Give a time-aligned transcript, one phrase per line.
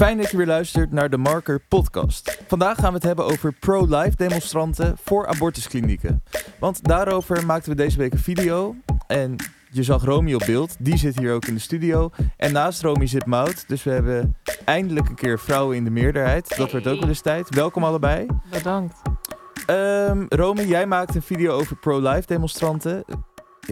[0.00, 2.42] Fijn dat je weer luistert naar de Marker podcast.
[2.48, 6.22] Vandaag gaan we het hebben over pro-life demonstranten voor abortusklinieken.
[6.58, 8.74] Want daarover maakten we deze week een video.
[9.06, 9.36] En
[9.70, 12.10] je zag Romy op beeld, die zit hier ook in de studio.
[12.36, 16.56] En naast Romy zit Mout, dus we hebben eindelijk een keer vrouwen in de meerderheid.
[16.56, 17.54] Dat werd ook wel eens tijd.
[17.54, 18.26] Welkom allebei.
[18.50, 19.02] Bedankt.
[19.66, 23.04] Um, Romy, jij maakt een video over pro-life demonstranten.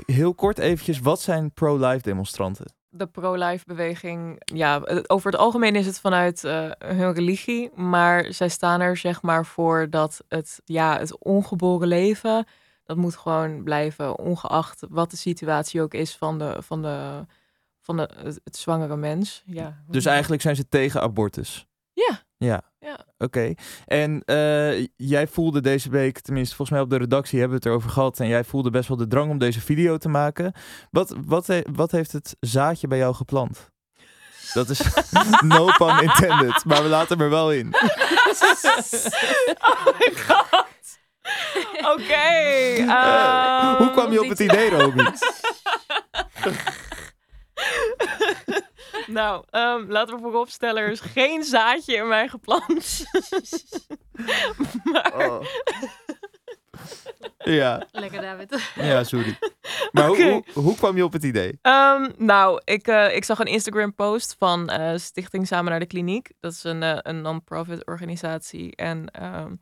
[0.06, 2.77] Heel kort eventjes, wat zijn pro-life demonstranten?
[2.91, 8.48] De pro-life beweging, ja, over het algemeen is het vanuit uh, hun religie, maar zij
[8.48, 12.47] staan er zeg maar voor dat het, ja, het ongeboren leven,
[12.84, 17.27] dat moet gewoon blijven, ongeacht wat de situatie ook is van de, van de,
[17.80, 18.09] van de,
[18.45, 19.42] het, zwangere mens.
[19.47, 19.83] Ja.
[19.86, 21.66] Dus eigenlijk zijn ze tegen abortus?
[21.92, 22.23] Ja.
[22.38, 22.62] Ja.
[22.78, 22.98] ja.
[23.19, 23.55] Oké.
[23.87, 27.73] En uh, jij voelde deze week, tenminste volgens mij op de redactie hebben we het
[27.73, 28.20] erover gehad.
[28.20, 30.52] En jij voelde best wel de drang om deze video te maken.
[30.91, 33.70] Wat, wat, he, wat heeft het zaadje bij jou geplant?
[34.52, 34.80] Dat is
[35.55, 37.74] no pun intended, maar we laten hem er wel in.
[39.70, 40.66] oh my god.
[41.78, 42.03] Oké.
[42.03, 45.11] Okay, uh, uh, hoe kwam je op het idee, Romy?
[49.09, 53.05] Nou, um, laten we vooropstellen, er is geen zaadje in mij geplant.
[54.92, 55.15] maar...
[55.17, 55.45] Oh.
[57.39, 57.87] Ja.
[57.92, 58.73] Lekker, David.
[58.75, 59.39] Ja, sorry.
[59.92, 60.31] Maar okay.
[60.31, 61.59] hoe, hoe, hoe, kwam je op het idee?
[61.62, 66.31] Um, nou, ik, uh, ik zag een Instagram-post van uh, Stichting Samen naar de Kliniek.
[66.41, 68.77] Dat is een, uh, een non-profit organisatie.
[68.77, 69.59] En um,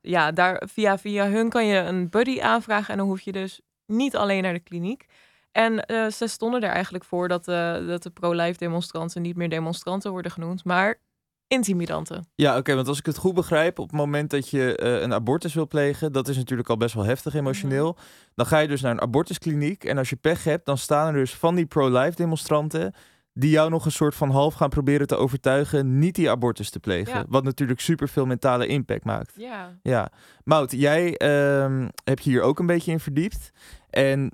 [0.00, 2.92] ja, daar, via, via hun kan je een buddy aanvragen.
[2.92, 5.06] En dan hoef je dus niet alleen naar de kliniek.
[5.52, 9.48] En uh, ze stonden er eigenlijk voor dat, uh, dat de pro-life demonstranten niet meer
[9.48, 11.00] demonstranten worden genoemd, maar
[11.46, 12.26] intimidanten.
[12.34, 15.00] Ja, oké, okay, want als ik het goed begrijp, op het moment dat je uh,
[15.00, 17.90] een abortus wil plegen, dat is natuurlijk al best wel heftig emotioneel.
[17.90, 18.32] Mm -hmm.
[18.34, 21.12] Dan ga je dus naar een abortuskliniek en als je pech hebt, dan staan er
[21.12, 22.94] dus van die pro-life demonstranten
[23.34, 26.80] die jou nog een soort van half gaan proberen te overtuigen niet die abortus te
[26.80, 27.18] plegen.
[27.18, 27.24] Ja.
[27.28, 29.32] Wat natuurlijk super veel mentale impact maakt.
[29.36, 29.78] Ja.
[29.82, 30.10] Ja.
[30.44, 33.50] Mout, jij uh, heb je hier ook een beetje in verdiept.
[33.90, 34.32] En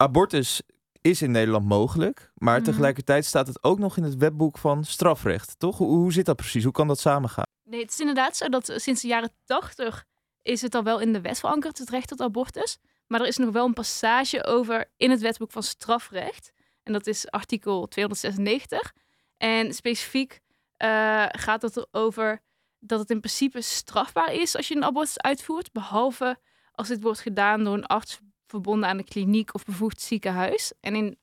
[0.00, 0.62] abortus
[1.00, 2.64] is in Nederland mogelijk, maar Mhm.
[2.64, 5.78] tegelijkertijd staat het ook nog in het wetboek van strafrecht, toch?
[5.78, 6.64] Hoe, hoe zit dat precies?
[6.64, 7.44] Hoe kan dat samengaan?
[7.64, 10.04] Nee, het is inderdaad zo dat eh, sinds de jaren 80
[10.42, 12.78] is het al wel in de wet verankerd, het recht tot abortus.
[13.06, 16.52] Maar er is nog wel een passage over in het wetboek van strafrecht.
[16.82, 18.92] En dat is artikel 296.
[19.36, 20.40] En specifiek
[20.76, 22.42] eh, gaat het erover
[22.78, 25.72] dat het in principe strafbaar is als je een abortus uitvoert.
[25.72, 26.38] Behalve
[26.72, 30.72] als dit wordt gedaan door een arts verbonden aan de kliniek of bevoegd ziekenhuis.
[30.80, 31.18] En in,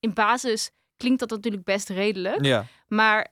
[0.00, 2.44] in basis klinkt dat natuurlijk best redelijk.
[2.44, 2.64] Ja.
[2.88, 3.28] Maar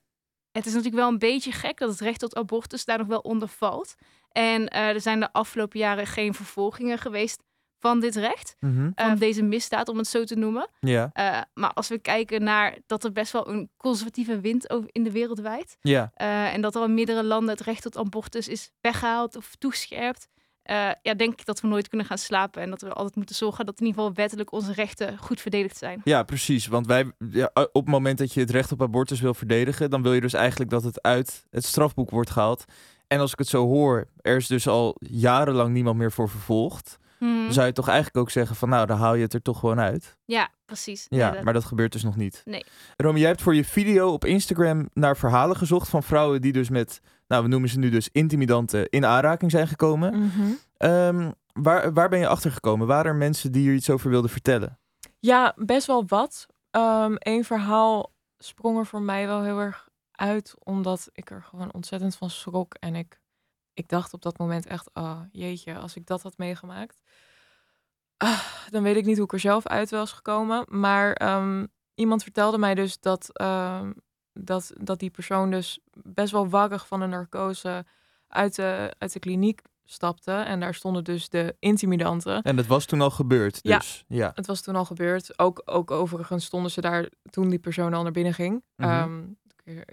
[0.53, 3.21] het is natuurlijk wel een beetje gek dat het recht tot abortus daar nog wel
[3.21, 3.95] onder valt.
[4.33, 7.43] En uh, er zijn de afgelopen jaren geen vervolgingen geweest
[7.79, 8.57] van dit recht.
[8.61, 9.11] Mm -hmm.
[9.11, 10.69] Uh, deze misdaad, om het zo te noemen.
[10.81, 11.11] Ja.
[11.15, 15.03] Uh, maar als we kijken naar dat er best wel een conservatieve wind over in
[15.03, 15.77] de wereld waait.
[15.81, 16.11] Ja.
[16.53, 20.29] en dat al in meerdere landen het recht tot abortus is weggehaald of toegescherpt.
[20.71, 22.63] Uh, ja, denk ik dat we nooit kunnen gaan slapen.
[22.63, 25.77] En dat we altijd moeten zorgen dat in ieder geval wettelijk onze rechten goed verdedigd
[25.77, 26.01] zijn.
[26.05, 26.67] Ja, precies.
[26.67, 30.03] Want wij, ja, op het moment dat je het recht op abortus wil verdedigen, dan
[30.03, 32.65] wil je dus eigenlijk dat het uit het strafboek wordt gehaald.
[33.07, 36.99] En als ik het zo hoor, er is dus al jarenlang niemand meer voor vervolgd.
[37.19, 37.45] Hmm.
[37.45, 39.59] Dan zou je toch eigenlijk ook zeggen van nou, dan haal je het er toch
[39.59, 40.17] gewoon uit.
[40.25, 41.07] Ja, precies.
[41.09, 41.43] Ja, dat...
[41.43, 42.43] maar dat gebeurt dus nog niet.
[42.45, 42.65] Nee.
[42.97, 46.69] Romy, jij hebt voor je video op Instagram naar verhalen gezocht van vrouwen die dus
[46.69, 50.15] met, nou we noemen ze nu dus intimidanten, in aanraking zijn gekomen.
[50.15, 50.59] Mm -hmm.
[50.79, 52.87] um, waar, waar ben je achter gekomen?
[52.87, 54.79] Waren er mensen die hier iets over wilden vertellen?
[55.19, 56.47] Ja, best wel wat.
[56.71, 61.73] Um, Eén verhaal sprong er voor mij wel heel erg uit, omdat ik er gewoon
[61.73, 62.75] ontzettend van schrok.
[62.75, 63.21] En ik,
[63.73, 67.03] ik dacht op dat moment echt, oh jeetje, als ik dat had meegemaakt,
[68.17, 70.65] ah, dan weet ik niet hoe ik er zelf uit was gekomen.
[70.69, 73.95] Maar um, iemand vertelde mij dus dat, um,
[74.39, 77.85] dat, dat die persoon dus best wel warrig van een narcose
[78.29, 80.33] uit de, uit de kliniek stapte.
[80.33, 82.43] En daar stonden dus de intimidanten.
[82.43, 84.05] En dat was toen al gebeurd, dus?
[84.09, 84.33] Ja, ja.
[84.35, 85.39] het was toen al gebeurd.
[85.39, 88.63] Ook, ook overigens stonden ze daar toen die persoon al naar binnen ging.
[88.77, 89.03] Mhm.
[89.03, 89.39] Um,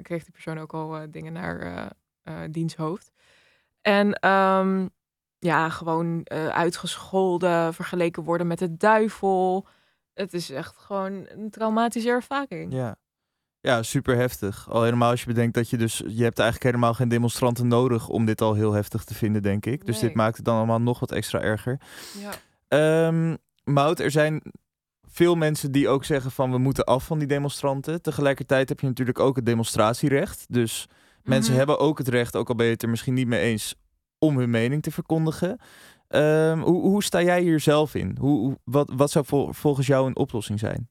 [0.01, 1.85] kreeg die persoon ook al uh, dingen naar uh,
[2.23, 3.11] uh, diensthoofd.
[3.81, 4.89] En um,
[5.39, 9.67] ja, gewoon uitgescholden, vergeleken worden met de duivel.
[10.13, 12.73] Het is echt gewoon een traumatische ervaring.
[12.73, 12.97] Ja.
[13.65, 14.69] Ja, super heftig.
[14.69, 15.97] Al helemaal als je bedenkt dat je dus...
[16.07, 19.65] Je hebt eigenlijk helemaal geen demonstranten nodig om dit al heel heftig te vinden, denk
[19.65, 19.85] ik.
[19.85, 20.07] Dus Nee.
[20.07, 21.79] dit maakt het dan allemaal nog wat extra erger.
[22.69, 23.07] Ja.
[23.07, 24.41] Um, Mout, er zijn
[25.07, 28.01] veel mensen die ook zeggen van we moeten af van die demonstranten.
[28.01, 30.45] Tegelijkertijd heb je natuurlijk ook het demonstratierecht.
[30.49, 30.87] Dus
[31.23, 31.57] mensen Mhm.
[31.59, 33.75] hebben ook het recht, ook al ben je het er misschien niet mee eens,
[34.19, 35.59] om hun mening te verkondigen.
[36.09, 38.17] Um, hoe, hoe sta jij hier zelf in?
[38.19, 40.89] Hoe, hoe, wat, wat zou vol, volgens jou een oplossing zijn?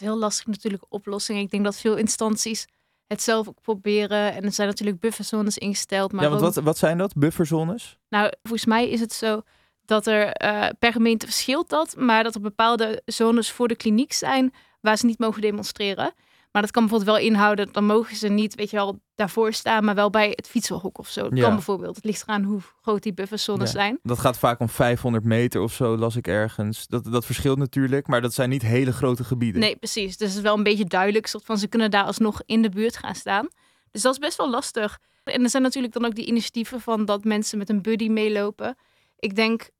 [0.00, 1.38] Is heel lastig natuurlijk oplossing.
[1.40, 2.66] Ik denk dat veel instanties
[3.06, 4.32] het zelf ook proberen.
[4.34, 6.12] En er zijn natuurlijk bufferzones ingesteld.
[6.12, 7.14] Maar ja, want ook- wat, wat zijn dat?
[7.16, 7.98] Bufferzones?
[8.08, 9.42] Nou, volgens mij is het zo
[9.84, 14.12] dat er eh, per gemeente verschilt dat, maar dat er bepaalde zones voor de kliniek
[14.12, 16.12] zijn waar ze niet mogen demonstreren.
[16.52, 19.84] Maar dat kan bijvoorbeeld wel inhouden, dan mogen ze niet, weet je wel, daarvoor staan,
[19.84, 21.22] maar wel bij het fietsenhok of zo.
[21.28, 21.44] Dat Ja.
[21.44, 21.96] kan bijvoorbeeld.
[21.96, 23.78] Het ligt eraan hoe groot die bufferzones Ja.
[23.78, 23.98] zijn.
[24.02, 26.86] Dat gaat vaak om 500 meter of zo, las ik ergens.
[26.86, 29.60] Dat, dat verschilt natuurlijk, maar dat zijn niet hele grote gebieden.
[29.60, 30.16] Nee, precies.
[30.16, 32.68] Dus het is wel een beetje duidelijk, soort van ze kunnen daar alsnog in de
[32.70, 33.48] buurt gaan staan.
[33.90, 34.98] Dus dat is best wel lastig.
[35.24, 38.76] En er zijn natuurlijk dan ook die initiatieven van dat mensen met een buddy meelopen.
[39.18, 39.70] Ik denk,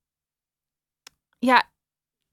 [1.39, 1.71] ja,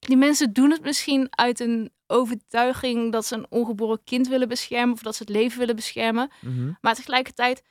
[0.08, 4.94] die mensen doen het misschien uit een overtuiging dat ze een ongeboren kind willen beschermen
[4.94, 6.32] of dat ze het leven willen beschermen.
[6.42, 6.72] Mhm.
[6.82, 7.64] Maar tegelijkertijd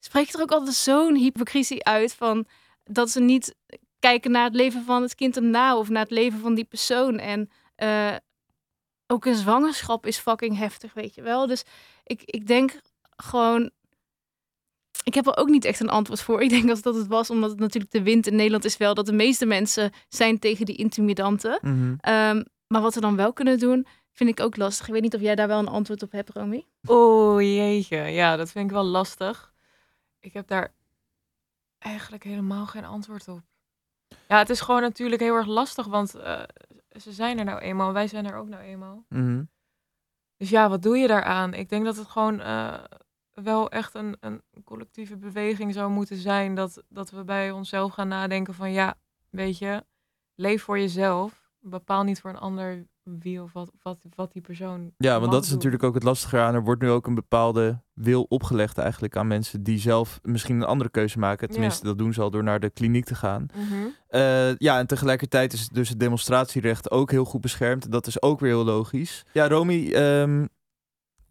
[0.00, 2.46] spreekt er ook altijd zo'n hypocrisie uit van
[2.84, 3.54] dat ze niet
[3.98, 7.18] kijken naar het leven van het kind erna of naar het leven van die persoon.
[7.18, 8.16] En eh,
[9.06, 11.46] ook een zwangerschap is fucking heftig, weet je wel.
[11.46, 11.64] Dus
[12.04, 12.80] ik, ik denk
[13.16, 13.70] gewoon.
[15.02, 16.42] Ik heb er ook niet echt een antwoord voor.
[16.42, 18.94] Ik denk dat dat het was, omdat het natuurlijk de wind in Nederland is wel
[18.94, 21.60] dat de meeste mensen zijn tegen die intimidanten.
[22.00, 24.86] Ehm, maar wat we dan wel kunnen doen, vind ik ook lastig.
[24.86, 26.66] Ik weet niet of jij daar wel een antwoord op hebt, Romy.
[26.86, 29.52] Oh jeetje, ja, dat vind ik wel lastig.
[30.20, 30.72] Ik heb daar
[31.78, 33.40] eigenlijk helemaal geen antwoord op.
[34.28, 36.42] Ja, het is gewoon natuurlijk heel erg lastig, want eh,
[37.00, 39.04] ze zijn er nou eenmaal, wij zijn er ook nou eenmaal.
[39.08, 39.44] Mhm.
[40.36, 41.54] Dus ja, wat doe je daaraan?
[41.54, 42.84] Ik denk dat het gewoon eh,
[43.32, 44.37] wel echt een, een
[44.98, 46.54] collectieve beweging zou moeten zijn.
[46.54, 48.94] Dat, dat we bij onszelf gaan nadenken van ja,
[49.30, 49.84] weet je,
[50.34, 51.46] leef voor jezelf.
[51.60, 54.92] Bepaal niet voor een ander wie of wat, wat, wat die persoon.
[54.96, 55.56] Ja, want dat is doen.
[55.56, 56.54] natuurlijk ook het lastige aan.
[56.54, 60.66] Er wordt nu ook een bepaalde wil opgelegd eigenlijk aan mensen die zelf misschien een
[60.66, 61.46] andere keuze maken.
[61.46, 61.52] Ja.
[61.52, 63.46] Tenminste, dat doen ze al door naar de kliniek te gaan.
[64.08, 67.90] Eh, ja, en tegelijkertijd is dus het demonstratierecht ook heel goed beschermd.
[67.90, 69.24] Dat is ook weer heel logisch.
[69.32, 70.46] Ja, Romy, ehm,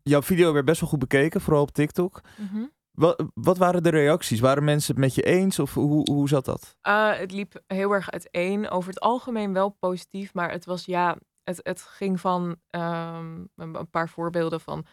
[0.04, 2.22] jouw video werd best wel goed bekeken, vooral op TikTok.
[2.38, 2.64] Mhm.
[2.99, 4.39] Wat, wat waren de reacties?
[4.39, 6.77] Waren mensen het met je eens of hoe, hoe zat dat?
[6.88, 8.69] Uh, het liep heel erg uiteen.
[8.69, 13.75] Over het algemeen wel positief, maar het was ja, het, het ging van ehm, een,
[13.75, 14.85] een paar voorbeelden van,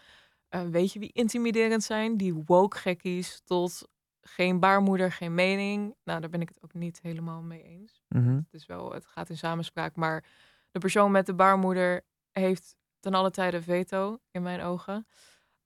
[0.48, 2.16] eh, weet je wie intimiderend zijn?
[2.16, 3.88] Die woke gekkies tot
[4.20, 5.94] geen baarmoeder, geen mening.
[6.04, 8.02] Nou, daar ben ik het ook niet helemaal mee eens.
[8.08, 8.36] Mhm.
[8.36, 10.24] Het is wel, het gaat in samenspraak, maar
[10.70, 15.06] de persoon met de baarmoeder heeft ten alle tijde veto in mijn ogen.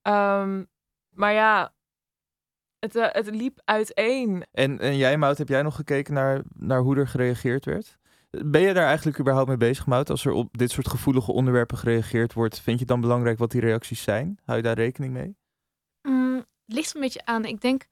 [0.02, 0.64] Ehm,
[1.08, 1.76] maar ja,
[2.78, 4.44] het, eh, het liep uiteen.
[4.52, 7.98] En, en jij, Mout, heb jij nog gekeken naar, naar hoe er gereageerd werd?
[8.30, 10.10] Ben je daar eigenlijk überhaupt mee bezig, Mout?
[10.10, 13.60] Als er op dit soort gevoelige onderwerpen gereageerd wordt, vind je dan belangrijk wat die
[13.60, 14.38] reacties zijn?
[14.44, 15.36] Hou je daar rekening mee?
[16.02, 17.44] Mm, het ligt er een beetje aan.
[17.44, 17.86] Ik denk,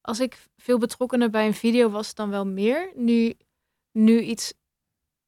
[0.00, 2.92] als ik veel betrokkener bij een video was, dan wel meer.
[2.94, 3.34] Nu,
[3.92, 4.54] nu iets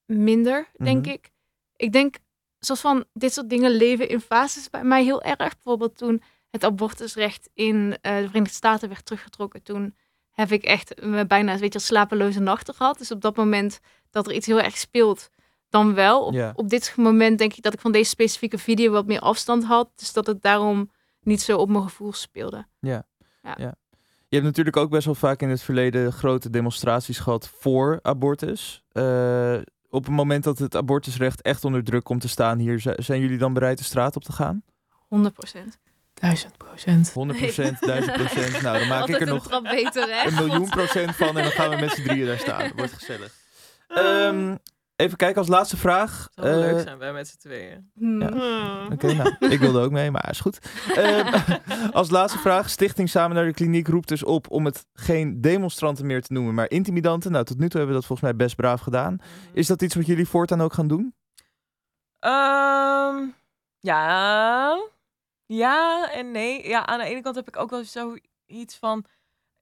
[0.04, 1.14] minder, denk Mhm.
[1.14, 1.30] ik.
[1.76, 2.16] Ik denk,
[2.58, 5.38] zoals van, dit soort dingen leven in fases bij mij heel erg.
[5.54, 9.62] Bijvoorbeeld toen het abortusrecht in eh, de Verenigde Staten werd teruggetrokken.
[9.62, 9.96] Toen
[10.30, 10.94] heb ik echt
[11.28, 12.98] bijna weet je, slapeloze nachten gehad.
[12.98, 15.30] Dus op dat moment dat er iets heel erg speelt,
[15.68, 16.24] dan wel.
[16.24, 16.52] Op, Ja.
[16.56, 19.90] op dit moment denk ik dat ik van deze specifieke video wat meer afstand had.
[19.96, 20.90] Dus dat het daarom
[21.20, 22.66] niet zo op mijn gevoel speelde.
[24.28, 28.84] Je hebt natuurlijk ook best wel vaak in het verleden grote demonstraties gehad voor abortus.
[28.92, 29.58] Eh,
[29.88, 33.20] op het moment dat het abortusrecht echt onder druk komt te staan hier, zi- zijn
[33.20, 34.62] jullie dan bereid de straat op te gaan?
[35.08, 35.78] 100 procent.
[36.22, 37.08] Duizend procent.
[37.10, 38.62] 100%, 1000%.
[38.62, 40.26] Nou, dan maak ik er een nog trap beter, hè?
[40.26, 42.58] een miljoen procent van en dan gaan we met z'n drieën daar staan.
[42.62, 43.32] Dat wordt gezellig.
[43.88, 44.56] Ehm,
[44.96, 46.28] even kijken als laatste vraag.
[46.34, 47.90] Het zou wel Eh, leuk zijn, wij met z'n tweeën.
[47.94, 48.20] Hmm.
[48.20, 48.86] Ja.
[48.92, 50.58] Oké, nou, ik wilde ook mee, maar is goed.
[50.94, 51.32] Ehm,
[51.92, 52.70] als laatste vraag.
[52.70, 56.54] Stichting Samen naar de Kliniek roept dus op om het geen demonstranten meer te noemen,
[56.54, 57.32] maar intimidanten.
[57.32, 59.16] Nou, tot nu toe hebben we dat volgens mij best braaf gedaan.
[59.52, 61.14] Is dat iets wat jullie voortaan ook gaan doen?
[62.18, 63.16] Ehm,
[63.80, 64.76] ja.
[65.56, 66.68] Ja en nee.
[66.68, 69.04] Ja, aan de ene kant heb ik ook wel zoiets van...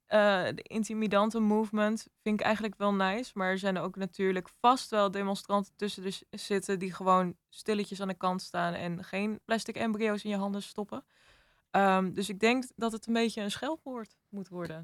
[0.07, 3.31] eh, de intimidante movement vind ik eigenlijk wel nice.
[3.35, 6.79] Maar er zijn ook natuurlijk vast wel demonstranten tussen de z- zitten...
[6.79, 8.75] die gewoon stilletjes aan de kant staan...
[8.75, 11.05] en geen plastic embryo's in je handen stoppen.
[11.71, 14.83] Ehm, dus ik denk dat het een beetje een scheldwoord moet worden.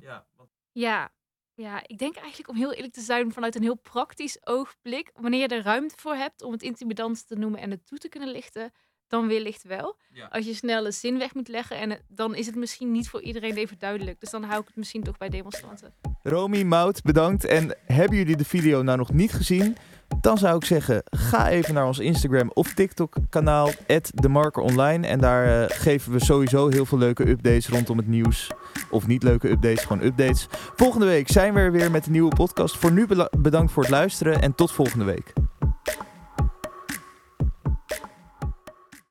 [0.72, 1.12] Ja.
[1.54, 5.10] ja, ik denk eigenlijk om heel eerlijk te zijn vanuit een heel praktisch oogblik.
[5.14, 8.08] Wanneer je er ruimte voor hebt om het intimidant te noemen en het toe te
[8.08, 8.72] kunnen lichten,
[9.08, 9.96] dan wellicht wel.
[10.12, 10.26] Ja.
[10.30, 13.22] Als je snel een zin weg moet leggen, en dan is het misschien niet voor
[13.22, 14.20] iedereen even duidelijk.
[14.20, 15.92] Dus dan hou ik het misschien toch bij demonstranten.
[16.22, 17.44] Romy, Mout, bedankt.
[17.44, 19.76] En hebben jullie de video nou nog niet gezien?
[20.20, 23.70] Dan zou ik zeggen, ga even naar ons Instagram of TikTok kanaal,
[24.20, 28.50] @themarkeronline En daar eh, geven we sowieso heel veel leuke updates rondom het nieuws.
[28.90, 30.46] Of niet leuke updates, gewoon updates.
[30.76, 32.76] Volgende week zijn we er weer met een nieuwe podcast.
[32.76, 33.06] Voor nu
[33.38, 35.32] bedankt voor het luisteren en tot volgende week.